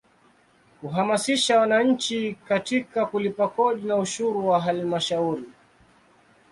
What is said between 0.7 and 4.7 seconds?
Kuhamasisha wananchi katika kulipa kodi na ushuru wa